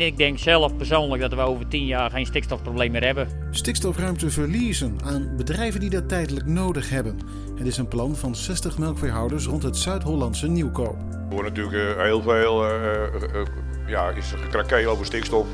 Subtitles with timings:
[0.00, 3.28] Ik denk zelf persoonlijk dat we over tien jaar geen stikstofprobleem meer hebben.
[3.50, 7.18] Stikstofruimte verliezen aan bedrijven die dat tijdelijk nodig hebben.
[7.56, 10.96] Het is een plan van 60 melkveehouders rond het Zuid-Hollandse Nieuwkoop.
[11.12, 13.46] Er wordt natuurlijk uh, heel veel uh, uh,
[13.86, 15.46] ja, is gekrakeel over stikstof.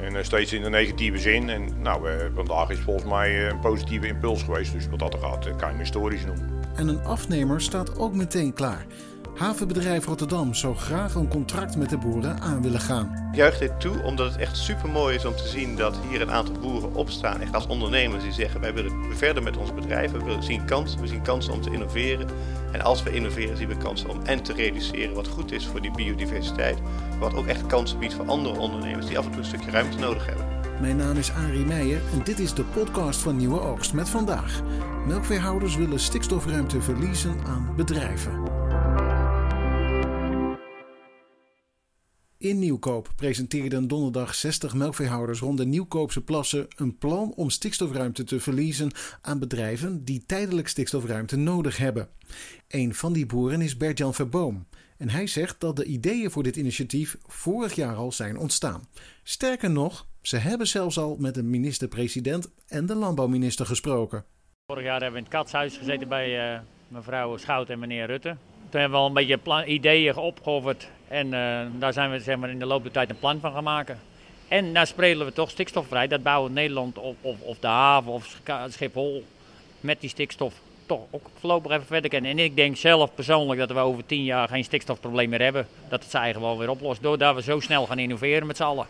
[0.00, 1.48] En steeds in de negatieve zin.
[1.48, 4.72] En nou, vandaag is volgens mij een positieve impuls geweest.
[4.72, 6.50] Dus wat dat er gaat, kan je hem historisch noemen.
[6.76, 8.86] En een afnemer staat ook meteen klaar.
[9.38, 13.28] Havenbedrijf Rotterdam zou graag een contract met de boeren aan willen gaan.
[13.30, 16.20] Ik juich dit toe omdat het echt super mooi is om te zien dat hier
[16.20, 20.10] een aantal boeren opstaan, echt als ondernemers die zeggen wij willen verder met ons bedrijf,
[20.10, 22.28] we zien kansen, we zien kansen om te innoveren.
[22.72, 25.80] En als we innoveren zien we kansen om en te reduceren wat goed is voor
[25.80, 26.78] die biodiversiteit,
[27.18, 29.98] wat ook echt kansen biedt voor andere ondernemers die af en toe een stukje ruimte
[29.98, 30.46] nodig hebben.
[30.80, 34.62] Mijn naam is Arie Meijer en dit is de podcast van Nieuwe Oogst met vandaag.
[35.06, 38.57] Melkveehouders willen stikstofruimte verliezen aan bedrijven.
[42.40, 48.40] In Nieuwkoop presenteerden donderdag 60 melkveehouders rond de Nieuwkoopse plassen een plan om stikstofruimte te
[48.40, 52.08] verliezen aan bedrijven die tijdelijk stikstofruimte nodig hebben.
[52.68, 54.66] Een van die boeren is Bert-Jan Verboom.
[54.98, 58.88] En hij zegt dat de ideeën voor dit initiatief vorig jaar al zijn ontstaan.
[59.22, 64.24] Sterker nog, ze hebben zelfs al met de minister-president en de landbouwminister gesproken.
[64.66, 68.36] Vorig jaar hebben we in het katshuis gezeten bij uh, mevrouw Schout en meneer Rutte.
[68.70, 72.50] Toen hebben we al een beetje ideeën opgeofferd en uh, daar zijn we zeg maar,
[72.50, 73.98] in de loop der tijd een plan van gaan maken.
[74.48, 76.08] En daar spreken we toch stikstofvrij.
[76.08, 79.24] Dat bouwen Nederland of, of, of de haven of Schiphol
[79.80, 80.54] met die stikstof
[80.86, 82.30] toch ook voorlopig even verder kennen.
[82.30, 85.66] En ik denk zelf persoonlijk dat we over tien jaar geen stikstofprobleem meer hebben.
[85.88, 88.62] Dat het zich eigenlijk wel weer oplost doordat we zo snel gaan innoveren met z'n
[88.62, 88.86] allen.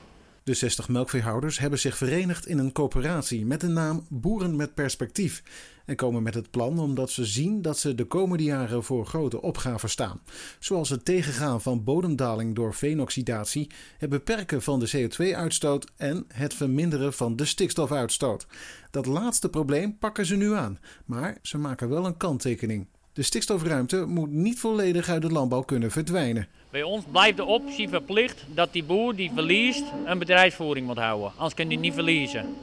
[0.48, 5.42] De 60 melkveehouders hebben zich verenigd in een coöperatie met de naam Boeren met Perspectief.
[5.84, 9.42] En komen met het plan omdat ze zien dat ze de komende jaren voor grote
[9.42, 10.20] opgaven staan.
[10.58, 17.12] Zoals het tegengaan van bodemdaling door veenoxidatie, het beperken van de CO2-uitstoot en het verminderen
[17.12, 18.46] van de stikstofuitstoot.
[18.90, 22.86] Dat laatste probleem pakken ze nu aan, maar ze maken wel een kanttekening.
[23.18, 26.46] De stikstofruimte moet niet volledig uit de landbouw kunnen verdwijnen.
[26.70, 31.33] Bij ons blijft de optie verplicht dat die boer die verliest een bedrijfsvoering moet houden.
[31.36, 32.56] Anders kan hij niet verliezen.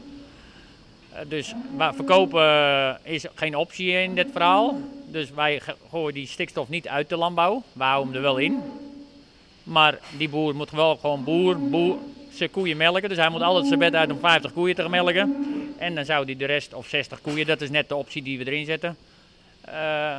[1.12, 1.54] Eh, dus
[1.96, 4.80] verkopen eh, is geen optie in dit verhaal.
[5.12, 7.64] Dus wij gooien die stikstof niet uit de landbouw.
[7.74, 8.62] We houden hem er wel in.
[9.64, 11.98] Maar die boer moet wel gewoon boer, boer
[12.32, 13.10] zijn koeien melken.
[13.10, 15.46] Dus hij moet altijd zijn bed uit om 50 koeien te melken.
[15.78, 18.38] En dan zou hij de rest, of 60 koeien, dat is net de optie die
[18.38, 18.98] we erin zetten.
[19.70, 20.18] Uh,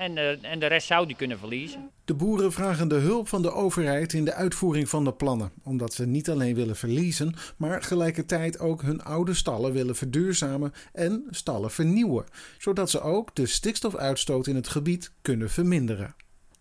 [0.00, 1.90] en de, en de rest zou die kunnen verliezen.
[2.04, 5.92] De boeren vragen de hulp van de overheid in de uitvoering van de plannen, omdat
[5.92, 11.70] ze niet alleen willen verliezen, maar gelijkertijd ook hun oude stallen willen verduurzamen en stallen
[11.70, 12.24] vernieuwen,
[12.58, 16.14] zodat ze ook de stikstofuitstoot in het gebied kunnen verminderen.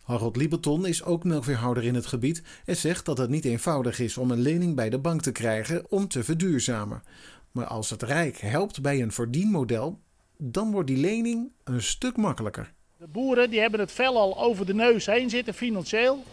[0.04, 4.18] Harold Lieberton is ook melkveehouder in het gebied en zegt dat het niet eenvoudig is
[4.18, 7.04] om een lening bij de bank te krijgen om te verduurzamen.
[7.52, 10.00] Maar als het Rijk helpt bij een verdienmodel,
[10.38, 12.78] dan wordt die lening een stuk makkelijker.
[13.00, 16.24] De boeren die hebben het vel al over de neus heen zitten financieel.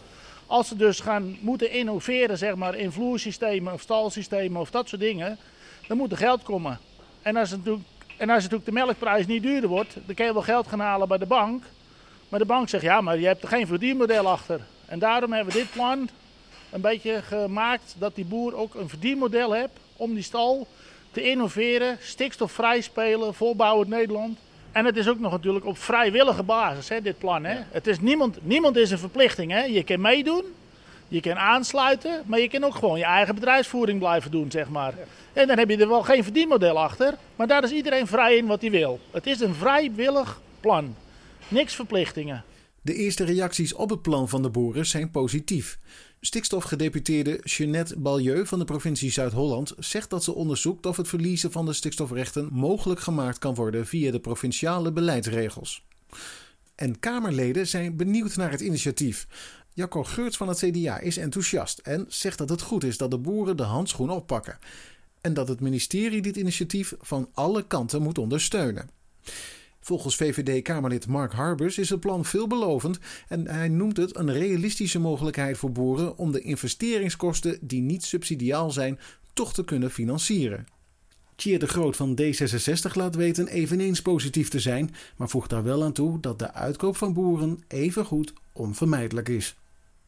[0.45, 5.01] Als ze dus gaan moeten innoveren zeg maar, in vloersystemen of stalsystemen of dat soort
[5.01, 5.37] dingen,
[5.87, 6.79] dan moet er geld komen.
[7.21, 7.59] En als, het
[8.17, 11.07] en als natuurlijk de melkprijs niet duurder wordt, dan kun je wel geld gaan halen
[11.07, 11.63] bij de bank.
[12.29, 14.61] Maar de bank zegt ja, maar je hebt er geen verdienmodel achter.
[14.85, 16.09] En daarom hebben we dit plan
[16.71, 20.67] een beetje gemaakt dat die boer ook een verdienmodel heeft om die stal
[21.11, 24.37] te innoveren, stikstofvrij spelen, volbouwend Nederland.
[24.77, 27.43] En het is ook nog natuurlijk op vrijwillige basis, hè, dit plan.
[27.43, 27.57] Hè.
[27.71, 29.51] Het is niemand, niemand is een verplichting.
[29.51, 29.63] Hè.
[29.63, 30.43] Je kan meedoen,
[31.07, 34.93] je kan aansluiten, maar je kan ook gewoon je eigen bedrijfsvoering blijven doen, zeg maar.
[35.33, 38.45] En dan heb je er wel geen verdienmodel achter, maar daar is iedereen vrij in
[38.45, 38.99] wat hij wil.
[39.11, 40.95] Het is een vrijwillig plan.
[41.47, 42.43] Niks verplichtingen.
[42.81, 45.77] De eerste reacties op het plan van de boeren zijn positief.
[46.21, 51.65] Stikstofgedeputeerde Jeanette Balieu van de provincie Zuid-Holland zegt dat ze onderzoekt of het verliezen van
[51.65, 55.85] de stikstofrechten mogelijk gemaakt kan worden via de provinciale beleidsregels.
[56.75, 59.27] En Kamerleden zijn benieuwd naar het initiatief.
[59.73, 63.17] Jacco Geurts van het CDA is enthousiast en zegt dat het goed is dat de
[63.17, 64.59] boeren de handschoen oppakken.
[65.21, 68.89] En dat het ministerie dit initiatief van alle kanten moet ondersteunen.
[69.87, 75.57] Volgens VVD-Kamerlid Mark Harbers is het plan veelbelovend en hij noemt het een realistische mogelijkheid
[75.57, 78.99] voor boeren om de investeringskosten die niet subsidiaal zijn
[79.33, 80.65] toch te kunnen financieren.
[81.35, 85.83] Tjeer de Groot van D66 laat weten eveneens positief te zijn, maar voegt daar wel
[85.83, 89.55] aan toe dat de uitkoop van boeren evengoed onvermijdelijk is.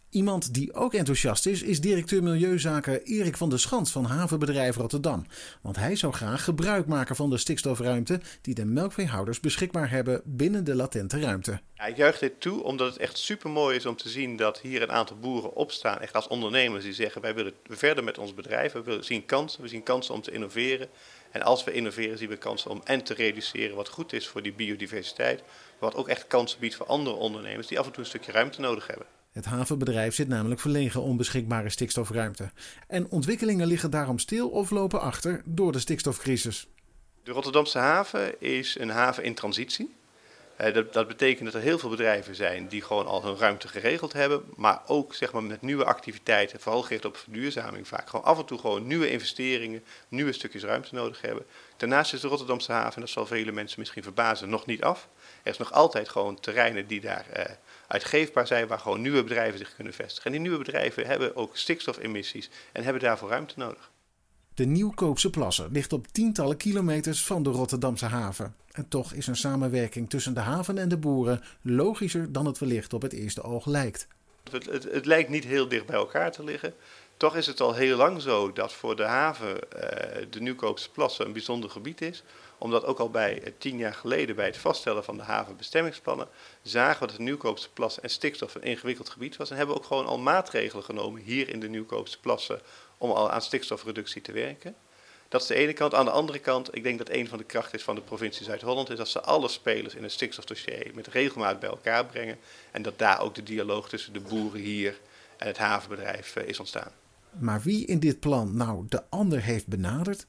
[0.09, 5.25] Iemand die ook enthousiast is, is directeur Milieuzaken Erik van der Schans van Havenbedrijf Rotterdam.
[5.61, 10.63] Want hij zou graag gebruik maken van de stikstofruimte die de melkveehouders beschikbaar hebben binnen
[10.63, 11.59] de latente ruimte.
[11.73, 14.59] Ja, ik juich dit toe omdat het echt super mooi is om te zien dat
[14.59, 18.33] hier een aantal boeren opstaan, echt als ondernemers die zeggen wij willen verder met ons
[18.33, 20.87] bedrijf, we willen zien kansen, we zien kansen om te innoveren.
[21.31, 24.41] En als we innoveren zien we kansen om en te reduceren wat goed is voor
[24.41, 25.43] die biodiversiteit,
[25.79, 28.61] wat ook echt kansen biedt voor andere ondernemers die af en toe een stukje ruimte
[28.61, 29.05] nodig hebben.
[29.31, 32.51] Het havenbedrijf zit namelijk verlegen om beschikbare stikstofruimte.
[32.87, 36.67] En ontwikkelingen liggen daarom stil of lopen achter door de stikstofcrisis.
[37.23, 39.97] De Rotterdamse haven is een haven in transitie.
[40.59, 43.67] Eh, dat, dat, betekent dat er heel veel bedrijven zijn die gewoon al hun ruimte
[43.67, 48.25] geregeld hebben, maar ook zeg maar, met nieuwe activiteiten, vooral gericht op verduurzaming vaak, gewoon
[48.25, 51.45] af en toe gewoon nieuwe investeringen, nieuwe stukjes ruimte nodig hebben.
[51.77, 55.07] Daarnaast is de Rotterdamse haven, en dat zal vele mensen misschien verbazen, nog niet af.
[55.43, 57.53] Er is nog altijd gewoon terreinen die daar eh,
[57.89, 60.25] uitgeefbaar zijn, waar gewoon nieuwe bedrijven zich kunnen vestigen.
[60.25, 63.91] En die nieuwe bedrijven hebben ook stikstofemissies en hebben daarvoor ruimte nodig.
[64.53, 68.55] De Nieuwkoopse Plassen ligt op tientallen kilometers van de Rotterdamse haven.
[68.71, 72.93] En toch is een samenwerking tussen de haven en de boeren logischer dan het wellicht
[72.93, 74.07] op het eerste oog lijkt.
[74.51, 76.73] Het, het, het lijkt niet heel dicht bij elkaar te liggen.
[77.17, 81.25] Toch is het al heel lang zo dat voor de haven eh, de Nieuwkoopse Plassen
[81.25, 82.23] een bijzonder gebied is
[82.59, 86.27] omdat ook al bij eh, tien jaar geleden bij het vaststellen van de havenbestemmingsplannen
[86.61, 89.49] zagen we dat de Nieuwkoopse plassen en stikstof een ingewikkeld gebied was.
[89.49, 92.61] En hebben we ook gewoon al maatregelen genomen hier in de Nieuwkoopse plassen
[92.97, 94.75] om al aan stikstofreductie te werken.
[95.29, 95.93] Dat is de ene kant.
[95.93, 98.45] Aan de andere kant, ik denk dat een van de krachten is van de provincie
[98.45, 102.37] Zuid-Holland, is dat ze alle spelers in het stikstofdossier met regelmaat bij elkaar brengen.
[102.71, 104.99] En dat daar ook de dialoog tussen de boeren hier
[105.37, 106.91] en het havenbedrijf eh, is ontstaan.
[107.39, 110.25] Maar wie in dit plan nou de ander heeft benaderd,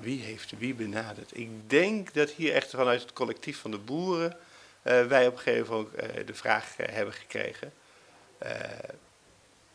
[0.00, 1.36] wie heeft wie benaderd?
[1.36, 4.36] Ik denk dat hier echt vanuit het collectief van de boeren
[4.84, 7.72] uh, wij op een gegeven moment uh, de vraag uh, hebben gekregen.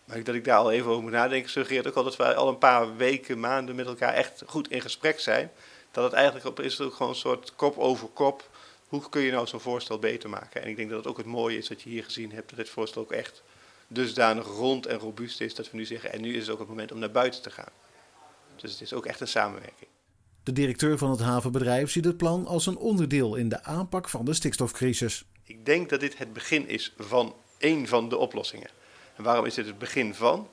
[0.06, 2.48] maar dat ik daar al even over moet nadenken, suggereert ook al dat wij al
[2.48, 5.52] een paar weken, maanden met elkaar echt goed in gesprek zijn.
[5.92, 8.50] Dat het eigenlijk op, is ook gewoon een soort kop over kop.
[8.88, 10.62] Hoe kun je nou zo'n voorstel beter maken?
[10.62, 12.58] En ik denk dat het ook het mooie is dat je hier gezien hebt dat
[12.58, 13.44] dit voorstel ook echt
[13.88, 16.68] dusdanig rond en robuust is dat we nu zeggen, en nu is het ook het
[16.68, 17.72] moment om naar buiten te gaan.
[18.56, 19.93] Dus het is ook echt een samenwerking.
[20.44, 24.26] De directeur van het havenbedrijf ziet het plan als een onderdeel in de aanpak van
[24.26, 25.26] de stikstofcrisis.
[25.44, 28.70] Ik denk dat dit het begin is van één van de oplossingen.
[29.16, 30.50] En waarom is dit het begin van?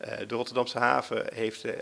[0.00, 1.72] Uh, de Rotterdamse haven heeft uh,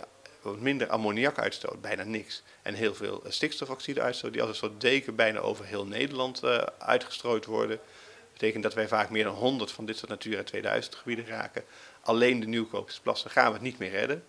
[0.42, 2.42] wat minder ammoniakuitstoot, bijna niks.
[2.62, 6.44] En heel veel uh, stikstofoxide-uitstoot, die als een soort deken bijna over heel Nederland
[6.78, 7.76] uitgestrooid worden.
[7.76, 11.64] Dat betekent dat wij vaak meer dan 100 van dit soort Natura 2000 gebieden raken.
[12.00, 14.24] Alleen de Nieuwkoopse plassen gaan we het niet meer redden.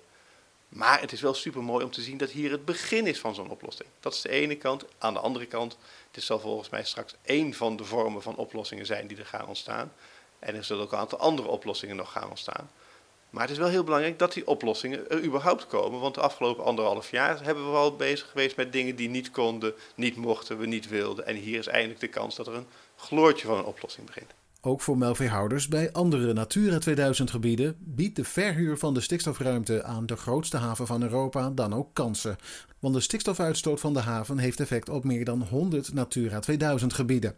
[0.71, 3.35] Maar het is wel super mooi om te zien dat hier het begin is van
[3.35, 3.89] zo'n oplossing.
[3.99, 4.85] Dat is de ene kant.
[4.97, 5.77] Aan de andere kant,
[6.11, 9.47] het zal volgens mij straks één van de vormen van oplossingen zijn die er gaan
[9.47, 9.93] ontstaan.
[10.39, 12.69] En er zullen ook een aantal andere oplossingen nog gaan ontstaan.
[13.29, 15.99] Maar het is wel heel belangrijk dat die oplossingen er überhaupt komen.
[15.99, 19.73] Want de afgelopen anderhalf jaar hebben we al bezig geweest met dingen die niet konden,
[19.95, 21.25] niet mochten, we niet wilden.
[21.25, 24.31] En hier is eindelijk de kans dat er een gloortje van een oplossing begint.
[24.63, 30.05] Ook voor melkveehouders bij andere Natura 2000 gebieden biedt de verhuur van de stikstofruimte aan
[30.05, 32.35] de grootste haven van Europa dan ook kansen.
[32.79, 37.35] Want de stikstofuitstoot van de haven heeft effect op meer dan 100 Natura 2000 gebieden.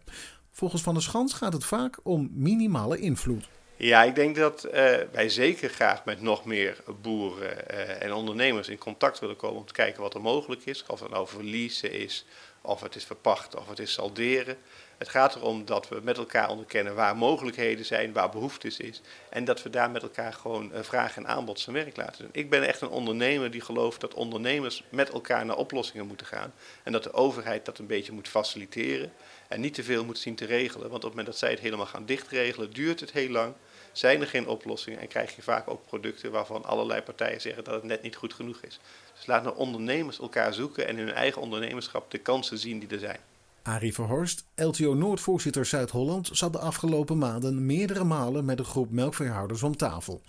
[0.50, 3.48] Volgens Van der Schans gaat het vaak om minimale invloed.
[3.76, 4.72] Ja, ik denk dat uh,
[5.12, 9.66] wij zeker graag met nog meer boeren uh, en ondernemers in contact willen komen om
[9.66, 10.84] te kijken wat er mogelijk is.
[10.86, 12.24] Of het nou verliezen is,
[12.60, 14.56] of het is verpachten, of het is salderen.
[14.98, 19.00] Het gaat erom dat we met elkaar onderkennen waar mogelijkheden zijn, waar behoeftes is.
[19.28, 22.30] En dat we daar met elkaar gewoon uh, vraag en aanbod zijn werk laten doen.
[22.32, 26.54] Ik ben echt een ondernemer die gelooft dat ondernemers met elkaar naar oplossingen moeten gaan.
[26.82, 29.12] En dat de overheid dat een beetje moet faciliteren.
[29.54, 30.90] En niet te veel moet zien te regelen.
[30.90, 33.54] Want op het moment dat zij het helemaal gaan dichtregelen, duurt het heel lang.
[33.92, 37.74] Zijn er geen oplossingen en krijg je vaak ook producten waarvan allerlei partijen zeggen dat
[37.74, 38.80] het net niet goed genoeg is.
[39.16, 42.88] Dus laat nou ondernemers elkaar zoeken en in hun eigen ondernemerschap de kansen zien die
[42.88, 43.18] er zijn.
[43.62, 49.62] Arie Verhorst, LTO Noordvoorzitter Zuid-Holland, zat de afgelopen maanden meerdere malen met een groep melkveehouders
[49.62, 50.22] om tafel.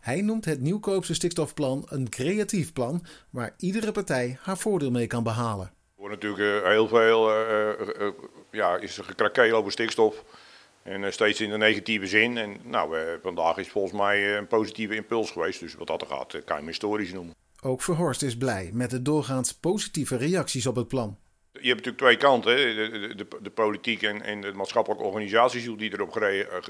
[0.00, 5.22] Hij noemt het nieuwkoopse stikstofplan een creatief plan waar iedere partij haar voordeel mee kan
[5.22, 5.72] behalen.
[6.04, 7.68] Er wordt natuurlijk uh, heel veel uh,
[8.00, 8.08] uh,
[8.50, 10.24] ja, is er gekrakeel over stikstof.
[10.82, 12.36] En steeds in de negatieve zin.
[12.36, 15.60] En nou, vandaag is volgens mij een positieve impuls geweest.
[15.60, 17.34] Dus wat dat er gaat, kan je hem historisch noemen.
[17.62, 21.18] Ook Verhorst is blij met de doorgaans positieve reacties op het plan.
[21.52, 25.92] Je hebt natuurlijk twee kanten, de, de, de, politiek en, en, de maatschappelijke organisaties die
[25.92, 26.14] erop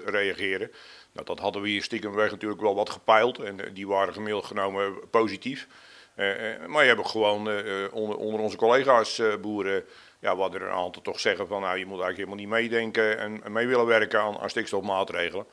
[0.04, 0.70] reageren.
[1.12, 4.44] Nou, dat hadden we hier stiekem weg natuurlijk wel wat gepeild en die waren gemiddeld
[4.44, 5.66] genomen positief.
[6.16, 9.84] Uh, maar je hebt gewoon uh, onder, onder, onze collega's boeren,
[10.20, 13.18] ja, wat er een aantal toch zeggen van nou, je moet eigenlijk helemaal niet meedenken
[13.18, 15.46] en, mee willen werken aan, aan stikstofmaatregelen.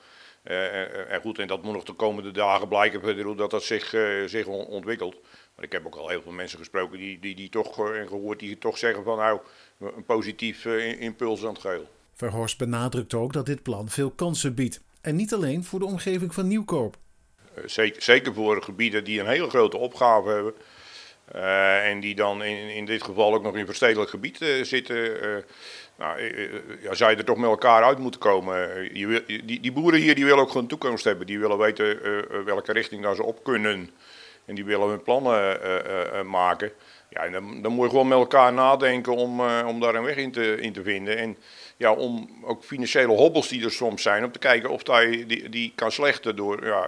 [0.44, 4.48] en goed, en dat moet nog de komende dagen blijken hoe dat dat zich, zich
[4.48, 5.16] ontwikkelt.
[5.56, 8.40] Maar ik heb ook al heel veel mensen gesproken die, die, die toch, en gehoord
[8.40, 9.40] die toch zeggen van nou,
[9.80, 11.88] een positief impuls aan het geheel.
[12.14, 14.82] Verhorst benadrukt ook dat dit plan veel kansen biedt.
[15.02, 16.98] En niet alleen voor de omgeving van Nieuwkoop.
[17.66, 20.54] Zeker, zeker voor gebieden die een hele grote opgave hebben.
[21.36, 24.96] Uh, en die dan in, in dit geval ook nog in verstedelijk gebied uh, zitten.
[24.96, 25.38] Uh,
[25.98, 26.22] nou,
[26.82, 28.84] ja, zou je er toch met elkaar uit moeten komen.
[28.98, 31.28] Je die, die, boeren hier die willen ook gewoon toekomst hebben.
[31.28, 32.00] Die willen weten
[32.46, 33.90] welke richting daar ze op kunnen.
[34.46, 36.72] En die willen hun plannen maken.
[37.14, 40.16] Ja, en dan, dan, moet je gewoon met elkaar nadenken om, om daar een weg
[40.16, 41.18] in te, in te vinden.
[41.18, 41.38] En
[41.78, 45.50] ja, om ook financiële hobbels die er soms zijn, om te kijken of je die,
[45.50, 46.88] die kan slechten door, ja,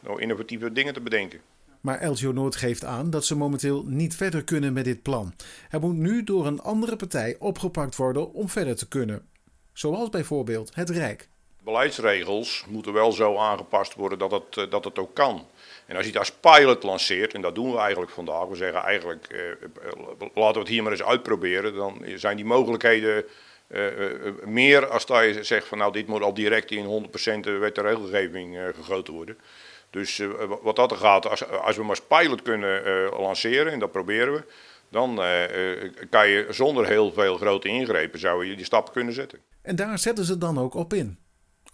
[0.00, 1.40] door innovatieve dingen te bedenken.
[1.84, 5.34] Maar Elgio Noord geeft aan dat ze momenteel niet verder kunnen met dit plan.
[5.68, 9.28] Het moet nu door een andere partij opgepakt worden om verder te kunnen.
[9.72, 11.28] Zoals bijvoorbeeld het Rijk.
[11.64, 15.46] Beleidsregels moeten wel zo aangepast worden dat het, eh, dat het ook kan.
[15.86, 18.82] En als je het als pilot lanceert, en dat doen we eigenlijk vandaag, we zeggen
[18.82, 19.56] eigenlijk eh, eh
[20.34, 23.24] laten we het hier maar eens uitproberen, dan zijn die mogelijkheden
[23.68, 23.86] uh,
[24.44, 27.08] meer als dat je zegt van nou dit moet al direct in 100%
[27.58, 29.38] wet en regelgeving gegoten worden.
[29.90, 30.22] Dus
[30.62, 32.82] wat dat er gaat, als, als we maar als pilot kunnen
[33.18, 34.42] lanceren, en dat proberen we,
[34.88, 35.20] dan
[36.10, 39.38] kan je zonder heel veel grote ingrepen zou je die stappen kunnen zetten.
[39.62, 41.18] En daar zetten ze dan ook op in.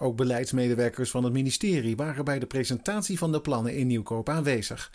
[0.03, 4.91] Ook beleidsmedewerkers van het ministerie waren bij de presentatie van de plannen in Nieuwkoop aanwezig.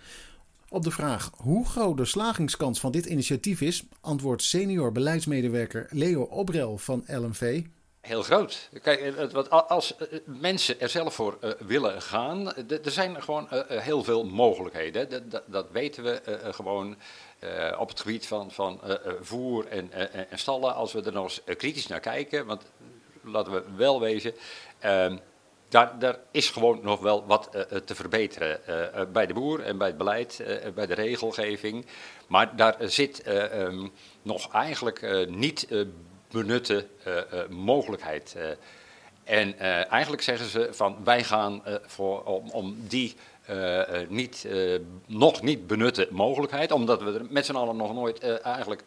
[0.69, 6.21] Op de vraag hoe groot de slagingskans van dit initiatief is, antwoordt senior beleidsmedewerker Leo
[6.21, 7.63] Obrel van LMV
[8.01, 8.69] heel groot.
[8.81, 14.25] Kijk, wat, als eh, mensen er zelf voor willen gaan, er zijn gewoon heel veel
[14.25, 15.29] mogelijkheden.
[15.47, 16.21] Dat, weten we
[16.51, 16.95] gewoon
[17.77, 18.79] op het gebied van, van
[19.21, 19.91] voer en,
[20.29, 20.75] en, stallen.
[20.75, 22.61] Als we er nog eens kritisch naar kijken, want
[23.25, 24.33] laten we wel wezen,
[24.79, 25.17] ehm,
[25.69, 27.49] daar, is gewoon nog wel wat
[27.85, 28.59] te verbeteren
[29.13, 30.43] bij de boer en bij het beleid,
[30.75, 31.85] bij de regelgeving.
[32.27, 33.91] Maar daar zit um,
[34.21, 35.67] nog eigenlijk niet
[36.31, 36.87] benutte
[37.49, 38.35] mogelijkheid.
[39.23, 43.15] En eigenlijk zeggen ze van wij gaan voor, om, om die
[44.07, 44.47] niet,
[45.05, 48.83] nog niet benutte mogelijkheid, omdat we er met z'n allen nog nooit eigenlijk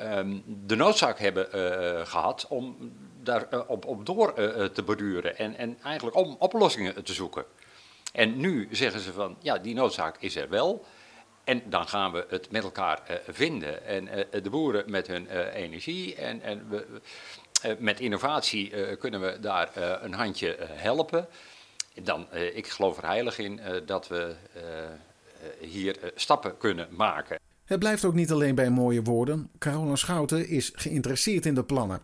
[0.00, 1.48] um, de noodzaak hebben
[2.06, 4.34] gehad om daar op, op door
[4.72, 7.44] te borduren en, en eigenlijk om oplossingen te zoeken.
[8.12, 10.84] En nu zeggen ze van ja, die noodzaak is er wel.
[11.44, 13.84] En dan gaan we het met elkaar vinden.
[13.84, 14.08] En
[14.42, 17.00] de boeren met hun energie en, en we,
[17.78, 19.70] met innovatie kunnen we daar
[20.02, 21.28] een handje helpen.
[22.02, 24.34] Dan, ik geloof er heilig in dat we
[25.60, 27.38] hier stappen kunnen maken.
[27.66, 29.50] Het blijft ook niet alleen bij mooie woorden.
[29.58, 32.00] Carola Schouten is geïnteresseerd in de plannen.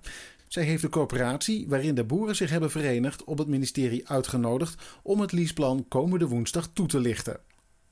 [0.49, 5.21] Zij heeft de coöperatie waarin de boeren zich hebben verenigd op het ministerie uitgenodigd om
[5.21, 7.41] het leaseplan komende woensdag toe te lichten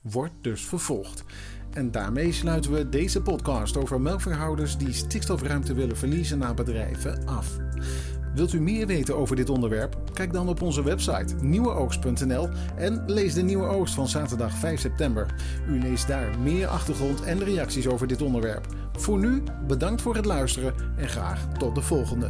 [0.01, 1.23] wordt dus vervolgd.
[1.73, 7.57] En daarmee sluiten we deze podcast over melkverhouders die stikstofruimte willen verliezen naar bedrijven af.
[8.33, 9.97] Wilt u meer weten over dit onderwerp?
[10.13, 15.25] Kijk dan op onze website nieuweoogst.nl en lees de Nieuwe Oogst van zaterdag 5 september.
[15.69, 18.67] U leest daar meer achtergrond en reacties over dit onderwerp.
[18.91, 22.29] Voor nu, bedankt voor het luisteren en graag tot de volgende.